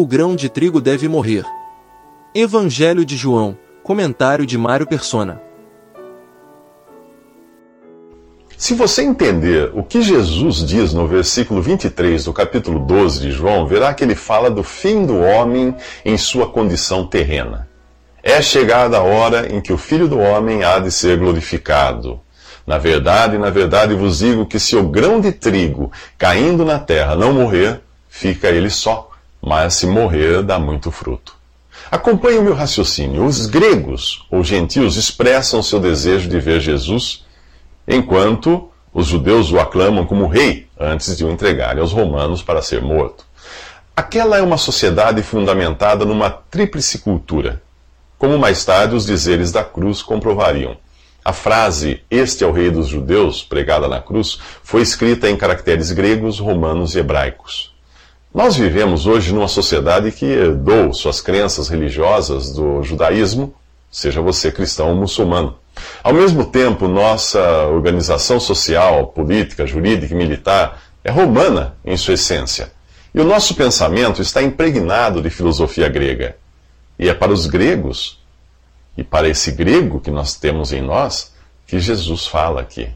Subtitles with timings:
[0.00, 1.44] o grão de trigo deve morrer.
[2.32, 5.42] Evangelho de João, comentário de Mário Persona.
[8.56, 13.66] Se você entender o que Jesus diz no versículo 23 do capítulo 12 de João,
[13.66, 15.74] verá que ele fala do fim do homem
[16.04, 17.68] em sua condição terrena.
[18.22, 22.20] É chegada a hora em que o Filho do Homem há de ser glorificado.
[22.64, 27.16] Na verdade, na verdade vos digo que se o grão de trigo caindo na terra
[27.16, 29.07] não morrer, fica ele só,
[29.48, 31.34] mas se morrer, dá muito fruto.
[31.90, 33.24] Acompanhe o meu raciocínio.
[33.24, 37.24] Os gregos ou gentios expressam seu desejo de ver Jesus,
[37.86, 42.82] enquanto os judeus o aclamam como rei antes de o entregarem aos romanos para ser
[42.82, 43.24] morto.
[43.96, 47.62] Aquela é uma sociedade fundamentada numa tríplice cultura,
[48.18, 50.76] como mais tarde os dizeres da cruz comprovariam.
[51.24, 55.90] A frase Este é o Rei dos Judeus, pregada na cruz, foi escrita em caracteres
[55.90, 57.77] gregos, romanos e hebraicos.
[58.34, 63.54] Nós vivemos hoje numa sociedade que herdou suas crenças religiosas do judaísmo,
[63.90, 65.56] seja você cristão ou muçulmano.
[66.02, 72.70] Ao mesmo tempo, nossa organização social, política, jurídica e militar é romana em sua essência.
[73.14, 76.36] E o nosso pensamento está impregnado de filosofia grega.
[76.98, 78.22] E é para os gregos
[78.96, 81.32] e para esse grego que nós temos em nós,
[81.66, 82.90] que Jesus fala aqui.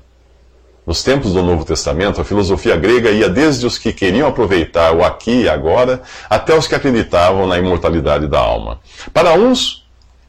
[0.84, 5.04] Nos tempos do Novo Testamento, a filosofia grega ia desde os que queriam aproveitar o
[5.04, 8.80] aqui e agora, até os que acreditavam na imortalidade da alma.
[9.12, 9.86] Para uns,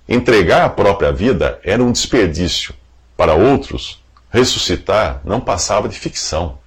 [0.08, 2.72] entregar a própria vida era um desperdício.
[3.18, 6.59] Para outros, ressuscitar não passava de ficção.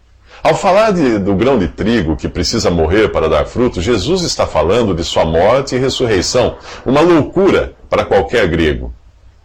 [0.42, 4.48] Ao falar de, do grão de trigo que precisa morrer para dar fruto, Jesus está
[4.48, 8.92] falando de sua morte e ressurreição, uma loucura para qualquer grego.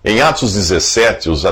[0.03, 1.43] Em Atos 17, os,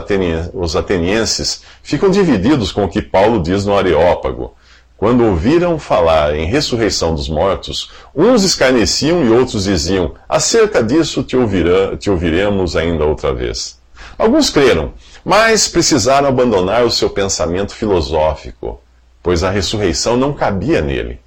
[0.55, 4.55] os atenienses ficam divididos com o que Paulo diz no Areópago.
[4.97, 11.37] Quando ouviram falar em ressurreição dos mortos, uns escarneciam e outros diziam: Acerca disso te,
[11.37, 13.79] ouvirá, te ouviremos ainda outra vez.
[14.17, 14.93] Alguns creram,
[15.23, 18.81] mas precisaram abandonar o seu pensamento filosófico,
[19.21, 21.19] pois a ressurreição não cabia nele.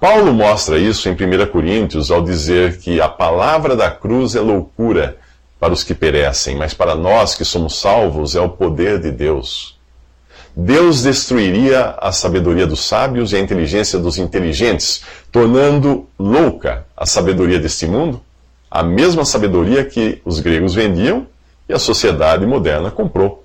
[0.00, 5.18] Paulo mostra isso em 1 Coríntios ao dizer que a palavra da cruz é loucura
[5.66, 9.76] para os que perecem, mas para nós que somos salvos é o poder de Deus.
[10.54, 17.58] Deus destruiria a sabedoria dos sábios e a inteligência dos inteligentes, tornando louca a sabedoria
[17.58, 18.20] deste mundo,
[18.70, 21.26] a mesma sabedoria que os gregos vendiam
[21.68, 23.44] e a sociedade moderna comprou.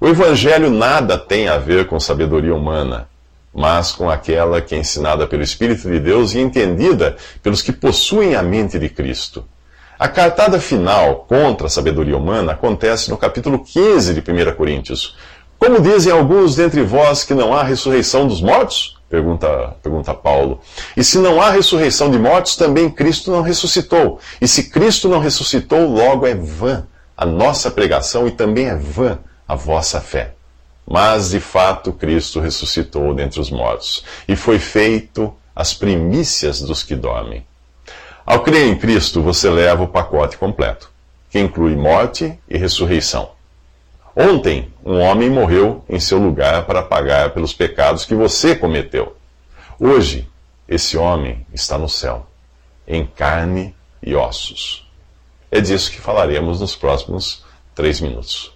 [0.00, 3.08] O Evangelho nada tem a ver com sabedoria humana,
[3.52, 8.36] mas com aquela que é ensinada pelo Espírito de Deus e entendida pelos que possuem
[8.36, 9.44] a mente de Cristo.
[9.98, 15.16] A cartada final contra a sabedoria humana acontece no capítulo 15 de 1 Coríntios.
[15.58, 18.96] Como dizem alguns dentre vós que não há ressurreição dos mortos?
[19.10, 20.60] Pergunta, pergunta Paulo.
[20.96, 24.20] E se não há ressurreição de mortos, também Cristo não ressuscitou.
[24.40, 29.18] E se Cristo não ressuscitou, logo é vã a nossa pregação e também é vã
[29.48, 30.34] a vossa fé.
[30.86, 36.94] Mas, de fato, Cristo ressuscitou dentre os mortos e foi feito as primícias dos que
[36.94, 37.44] dormem.
[38.30, 40.90] Ao crer em Cristo, você leva o pacote completo,
[41.30, 43.30] que inclui morte e ressurreição.
[44.14, 49.16] Ontem, um homem morreu em seu lugar para pagar pelos pecados que você cometeu.
[49.80, 50.28] Hoje,
[50.68, 52.26] esse homem está no céu,
[52.86, 54.86] em carne e ossos.
[55.50, 57.42] É disso que falaremos nos próximos
[57.74, 58.52] três minutos.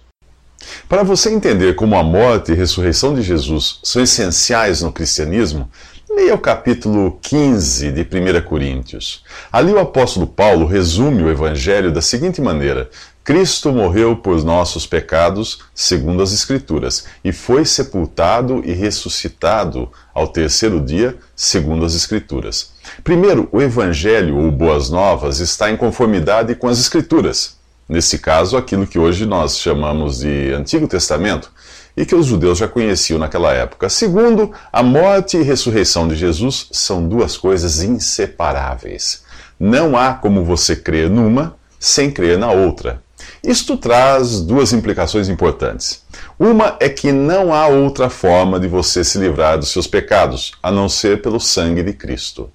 [0.87, 5.67] Para você entender como a morte e a ressurreição de Jesus são essenciais no cristianismo,
[6.15, 9.23] Leia o capítulo 15 de 1 Coríntios.
[9.51, 12.87] Ali o apóstolo Paulo resume o evangelho da seguinte maneira:
[13.23, 20.79] Cristo morreu por nossos pecados, segundo as Escrituras, e foi sepultado e ressuscitado ao terceiro
[20.79, 22.73] dia, segundo as Escrituras.
[23.03, 27.57] Primeiro, o evangelho ou boas novas está em conformidade com as Escrituras.
[27.89, 31.51] Nesse caso, aquilo que hoje nós chamamos de Antigo Testamento
[31.95, 33.89] e que os judeus já conheciam naquela época.
[33.89, 39.23] Segundo, a morte e ressurreição de Jesus são duas coisas inseparáveis.
[39.59, 43.01] Não há como você crer numa sem crer na outra.
[43.43, 46.03] Isto traz duas implicações importantes.
[46.39, 50.71] Uma é que não há outra forma de você se livrar dos seus pecados, a
[50.71, 52.49] não ser pelo sangue de Cristo.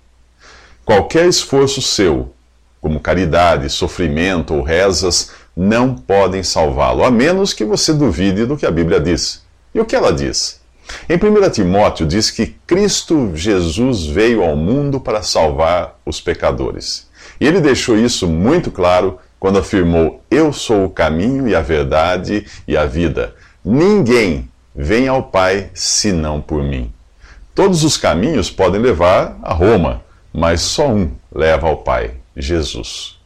[0.84, 2.32] Qualquer esforço seu,
[2.80, 8.64] como caridade, sofrimento ou rezas, não podem salvá-lo, a menos que você duvide do que
[8.64, 9.42] a Bíblia diz.
[9.74, 10.60] E o que ela diz?
[11.08, 17.08] Em 1 Timóteo diz que Cristo Jesus veio ao mundo para salvar os pecadores.
[17.40, 22.46] E ele deixou isso muito claro quando afirmou: Eu sou o caminho e a verdade
[22.66, 23.34] e a vida.
[23.64, 26.92] Ninguém vem ao Pai senão por mim.
[27.52, 30.02] Todos os caminhos podem levar a Roma,
[30.32, 33.17] mas só um leva ao Pai: Jesus.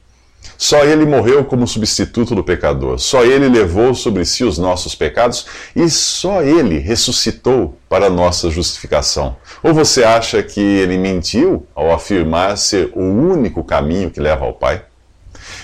[0.62, 2.97] Só ele morreu como substituto do pecador.
[2.97, 5.44] Só ele levou sobre si os nossos pecados
[5.75, 9.35] e só ele ressuscitou para nossa justificação.
[9.61, 14.53] Ou você acha que ele mentiu ao afirmar ser o único caminho que leva ao
[14.53, 14.85] Pai?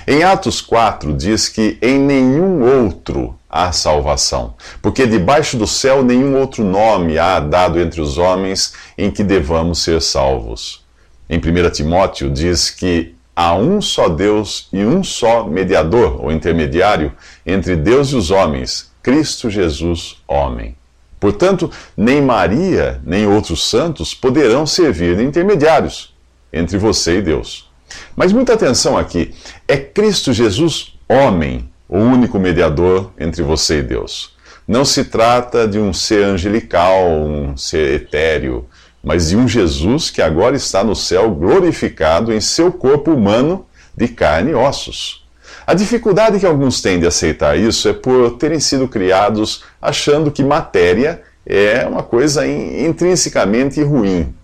[0.04, 6.36] Em Atos 4 diz que em nenhum outro há salvação, porque debaixo do céu nenhum
[6.36, 10.84] outro nome há dado entre os homens em que devamos ser salvos.
[11.30, 17.12] Em 1 Timóteo diz que há um só Deus e um só mediador ou intermediário
[17.46, 20.74] entre Deus e os homens, Cristo Jesus, homem.
[21.20, 26.12] Portanto, nem Maria, nem outros santos poderão servir de intermediários
[26.52, 27.70] entre você e Deus.
[28.16, 29.32] Mas muita atenção aqui:
[29.68, 34.36] é Cristo Jesus, homem, o único mediador entre você e Deus.
[34.66, 38.66] Não se trata de um ser angelical, um ser etéreo,
[39.08, 43.64] mas de um Jesus que agora está no céu glorificado em seu corpo humano
[43.96, 45.26] de carne e ossos.
[45.66, 50.44] A dificuldade que alguns têm de aceitar isso é por terem sido criados achando que
[50.44, 54.34] matéria é uma coisa intrinsecamente ruim.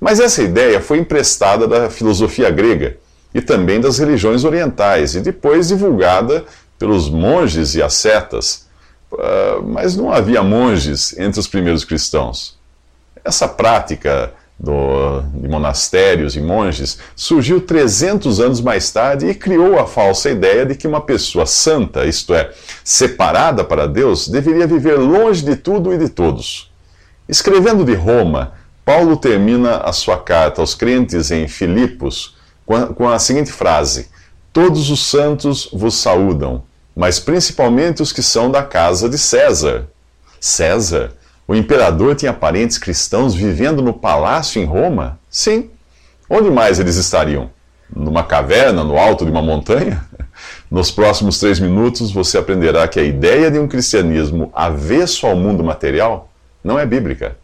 [0.00, 2.96] Mas essa ideia foi emprestada da filosofia grega
[3.32, 6.44] e também das religiões orientais e depois divulgada
[6.76, 8.66] pelos monges e ascetas.
[9.12, 12.57] Uh, mas não havia monges entre os primeiros cristãos.
[13.24, 19.86] Essa prática do, de monastérios e monges surgiu 300 anos mais tarde e criou a
[19.86, 22.50] falsa ideia de que uma pessoa santa, isto é,
[22.82, 26.72] separada para Deus, deveria viver longe de tudo e de todos.
[27.28, 28.54] Escrevendo de Roma,
[28.84, 34.08] Paulo termina a sua carta aos crentes em Filipos com a, com a seguinte frase:
[34.52, 36.64] Todos os santos vos saúdam,
[36.96, 39.86] mas principalmente os que são da casa de César.
[40.40, 41.12] César?
[41.48, 45.18] O imperador tinha parentes cristãos vivendo no palácio em Roma?
[45.30, 45.70] Sim.
[46.28, 47.50] Onde mais eles estariam?
[47.88, 50.04] Numa caverna, no alto de uma montanha?
[50.70, 55.64] Nos próximos três minutos você aprenderá que a ideia de um cristianismo avesso ao mundo
[55.64, 56.30] material
[56.62, 57.38] não é bíblica.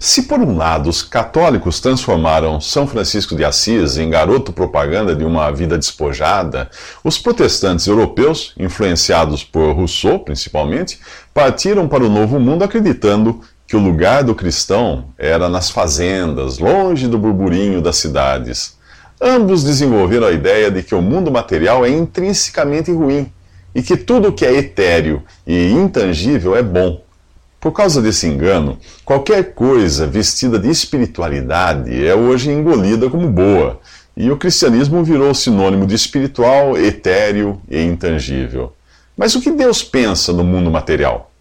[0.00, 5.24] Se, por um lado, os católicos transformaram São Francisco de Assis em garoto propaganda de
[5.24, 6.70] uma vida despojada,
[7.02, 11.00] os protestantes europeus, influenciados por Rousseau principalmente,
[11.34, 17.08] partiram para o Novo Mundo acreditando que o lugar do cristão era nas fazendas, longe
[17.08, 18.78] do burburinho das cidades.
[19.20, 23.32] Ambos desenvolveram a ideia de que o mundo material é intrinsecamente ruim
[23.74, 27.07] e que tudo que é etéreo e intangível é bom.
[27.60, 33.80] Por causa desse engano, qualquer coisa vestida de espiritualidade é hoje engolida como boa,
[34.16, 38.72] e o cristianismo virou sinônimo de espiritual, etéreo e intangível.
[39.16, 41.32] Mas o que Deus pensa no mundo material?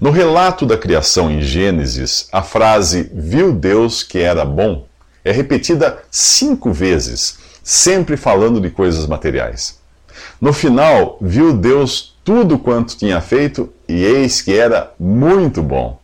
[0.00, 4.88] No relato da criação em Gênesis, a frase viu Deus que era bom
[5.28, 9.78] é repetida cinco vezes, sempre falando de coisas materiais.
[10.40, 15.98] No final, viu Deus tudo quanto tinha feito, e eis que era muito bom.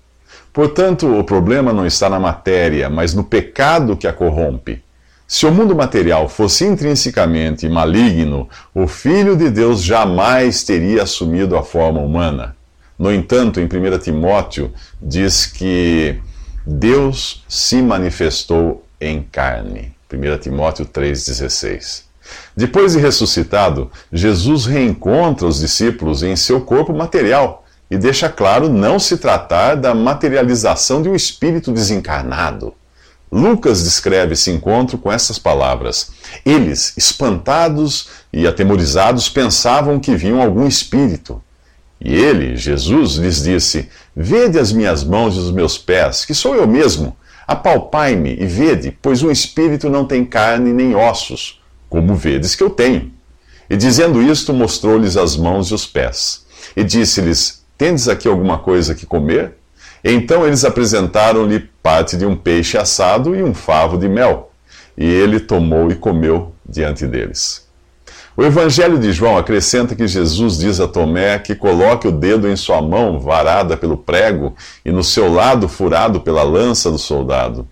[0.52, 4.82] Portanto, o problema não está na matéria, mas no pecado que a corrompe.
[5.26, 11.64] Se o mundo material fosse intrinsecamente maligno, o Filho de Deus jamais teria assumido a
[11.64, 12.56] forma humana.
[12.96, 14.72] No entanto, em 1 Timóteo,
[15.02, 16.20] diz que
[16.64, 19.92] Deus se manifestou em carne.
[20.12, 22.04] 1 Timóteo 3,16.
[22.56, 27.63] Depois de ressuscitado, Jesus reencontra os discípulos em seu corpo material
[27.94, 32.74] e deixa claro não se tratar da materialização de um espírito desencarnado.
[33.30, 36.10] Lucas descreve esse encontro com essas palavras:
[36.44, 41.40] Eles, espantados e atemorizados, pensavam que viam algum espírito.
[42.00, 46.56] E ele, Jesus, lhes disse: Vede as minhas mãos e os meus pés, que sou
[46.56, 47.16] eu mesmo.
[47.46, 52.70] Apalpai-me e vede, pois um espírito não tem carne nem ossos como vedes que eu
[52.70, 53.12] tenho.
[53.70, 56.44] E dizendo isto, mostrou-lhes as mãos e os pés.
[56.74, 59.54] E disse-lhes: Tendes aqui alguma coisa que comer?
[60.02, 64.52] Então eles apresentaram-lhe parte de um peixe assado e um favo de mel.
[64.96, 67.64] E ele tomou e comeu diante deles.
[68.36, 72.56] O Evangelho de João acrescenta que Jesus diz a Tomé que coloque o dedo em
[72.56, 74.54] sua mão varada pelo prego
[74.84, 77.66] e no seu lado furado pela lança do soldado.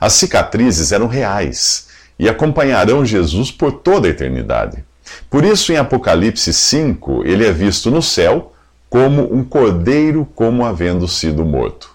[0.00, 1.88] As cicatrizes eram reais
[2.18, 4.84] e acompanharão Jesus por toda a eternidade.
[5.30, 8.52] Por isso, em Apocalipse 5, ele é visto no céu
[8.90, 11.90] como um cordeiro, como havendo sido morto.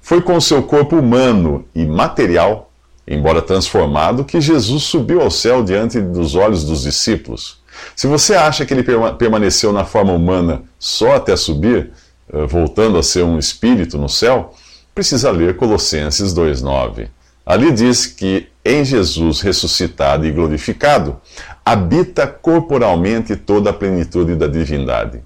[0.00, 2.70] Foi com seu corpo humano e material,
[3.06, 7.62] embora transformado, que Jesus subiu ao céu diante dos olhos dos discípulos.
[7.96, 8.84] Se você acha que ele
[9.18, 11.90] permaneceu na forma humana só até subir,
[12.32, 14.54] eh, voltando a ser um espírito no céu,
[14.94, 17.08] precisa ler Colossenses 2,9.
[17.44, 21.20] Ali diz que em Jesus ressuscitado e glorificado,
[21.64, 25.20] habita corporalmente toda a plenitude da divindade.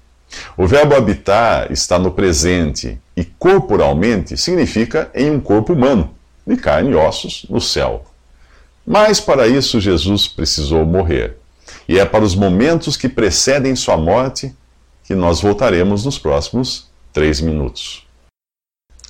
[0.57, 6.13] O verbo habitar está no presente e corporalmente significa em um corpo humano,
[6.45, 8.05] de carne e ossos, no céu.
[8.85, 11.37] Mas para isso Jesus precisou morrer.
[11.87, 14.55] E é para os momentos que precedem sua morte
[15.03, 18.05] que nós voltaremos nos próximos três minutos.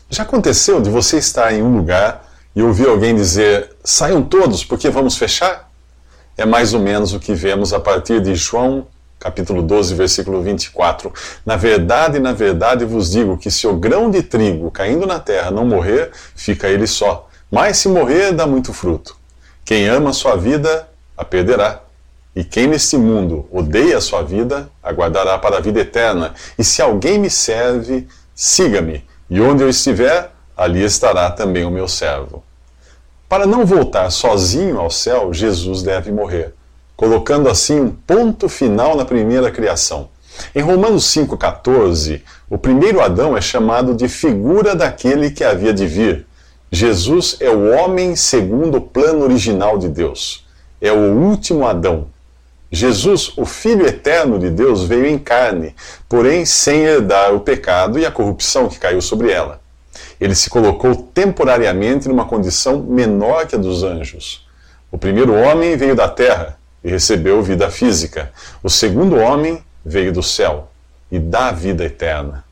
[0.10, 4.90] Já aconteceu de você estar em um lugar e ouvir alguém dizer: saiam todos porque
[4.90, 5.70] vamos fechar?
[6.38, 8.88] É mais ou menos o que vemos a partir de João
[9.20, 11.12] capítulo 12, versículo 24.
[11.46, 15.52] Na verdade, na verdade vos digo que se o grão de trigo caindo na terra
[15.52, 17.28] não morrer, fica ele só.
[17.52, 19.18] Mas se morrer, dá muito fruto.
[19.66, 21.82] Quem ama a sua vida, a perderá.
[22.36, 26.34] E quem neste mundo odeia a sua vida, aguardará para a vida eterna.
[26.58, 29.04] E se alguém me serve, siga-me.
[29.30, 32.44] E onde eu estiver, ali estará também o meu servo.
[33.28, 36.54] Para não voltar sozinho ao céu, Jesus deve morrer
[37.00, 40.10] colocando assim um ponto final na primeira criação.
[40.54, 46.28] Em Romanos 5,14, o primeiro Adão é chamado de figura daquele que havia de vir.
[46.70, 50.46] Jesus é o homem segundo o plano original de Deus.
[50.82, 52.08] É o último Adão.
[52.70, 55.74] Jesus, o Filho eterno de Deus, veio em carne,
[56.10, 59.62] porém sem herdar o pecado e a corrupção que caiu sobre ela.
[60.20, 64.46] Ele se colocou temporariamente numa condição menor que a dos anjos.
[64.92, 68.32] O primeiro homem veio da terra, e recebeu vida física.
[68.64, 70.70] O segundo homem veio do céu
[71.12, 72.44] e dá vida eterna.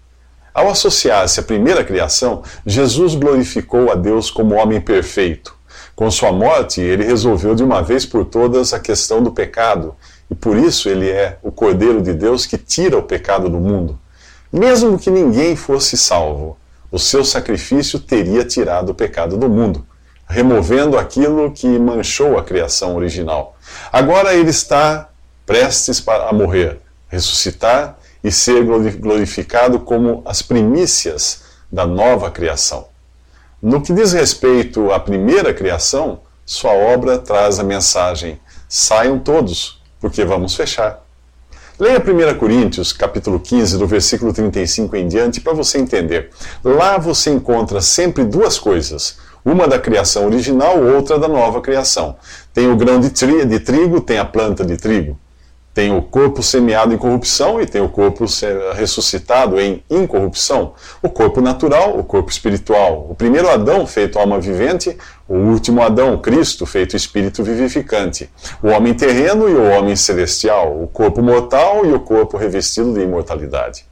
[0.53, 5.55] Ao associar-se à primeira criação, Jesus glorificou a Deus como homem perfeito.
[5.95, 9.95] Com sua morte, ele resolveu de uma vez por todas a questão do pecado,
[10.29, 13.99] e por isso ele é o Cordeiro de Deus que tira o pecado do mundo.
[14.51, 16.57] Mesmo que ninguém fosse salvo,
[16.91, 19.85] o seu sacrifício teria tirado o pecado do mundo
[20.27, 23.55] removendo aquilo que manchou a criação original.
[23.91, 25.09] Agora ele está
[25.45, 28.63] prestes a morrer, ressuscitar e ser
[28.97, 32.87] glorificado como as primícias da nova criação.
[33.61, 40.23] No que diz respeito à primeira criação, sua obra traz a mensagem: saiam todos, porque
[40.25, 41.03] vamos fechar.
[41.79, 46.31] Leia 1 Coríntios, capítulo 15, do versículo 35 em diante, para você entender.
[46.63, 52.17] Lá você encontra sempre duas coisas uma da criação original, outra da nova criação.
[52.53, 55.17] Tem o grão de, tri, de trigo, tem a planta de trigo.
[55.73, 58.25] Tem o corpo semeado em corrupção e tem o corpo
[58.75, 60.73] ressuscitado em incorrupção.
[61.01, 63.07] O corpo natural, o corpo espiritual.
[63.09, 64.97] O primeiro Adão, feito alma vivente,
[65.29, 68.29] o último Adão, Cristo, feito espírito vivificante.
[68.61, 70.77] O homem terreno e o homem celestial.
[70.81, 73.85] O corpo mortal e o corpo revestido de imortalidade.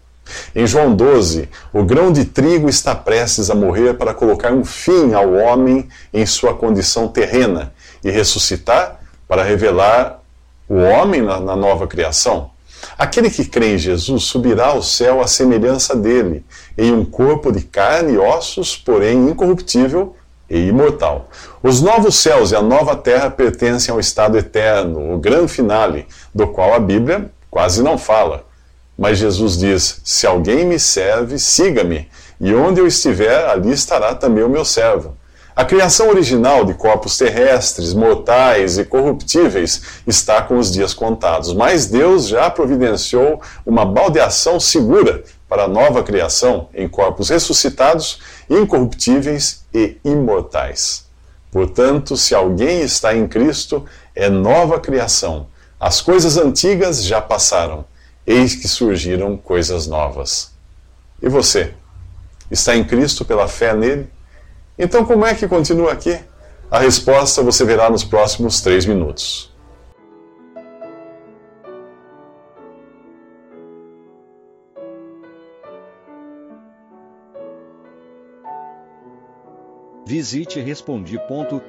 [0.56, 5.14] Em João 12, o grão de trigo está prestes a morrer para colocar um fim
[5.14, 10.20] ao homem em sua condição terrena e ressuscitar para revelar
[10.68, 12.50] o homem na, na nova criação.
[12.98, 16.46] Aquele que crê em Jesus subirá ao céu à semelhança dele,
[16.78, 20.16] em um corpo de carne e ossos, porém incorruptível
[20.50, 21.30] e imortal.
[21.64, 26.48] Os novos céus e a nova terra pertencem ao estado eterno, o grande finale, do
[26.48, 28.45] qual a Bíblia quase não fala.
[28.98, 32.08] Mas Jesus diz: Se alguém me serve, siga-me,
[32.40, 35.16] e onde eu estiver, ali estará também o meu servo.
[35.56, 41.86] A criação original de corpos terrestres, mortais e corruptíveis está com os dias contados, mas
[41.86, 49.96] Deus já providenciou uma baldeação segura para a nova criação em corpos ressuscitados, incorruptíveis e
[50.04, 51.06] imortais.
[51.52, 55.48] Portanto, se alguém está em Cristo, é nova criação.
[55.80, 57.86] As coisas antigas já passaram
[58.26, 60.52] eis que surgiram coisas novas.
[61.22, 61.74] E você?
[62.50, 64.10] Está em Cristo pela fé nele?
[64.78, 66.20] Então, como é que continua aqui?
[66.70, 69.54] A resposta você verá nos próximos três minutos.
[80.08, 81.62] Visite respondi.com.br.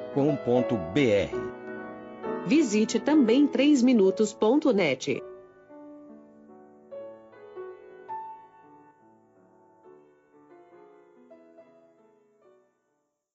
[2.46, 5.22] Visite também 3minutos.net.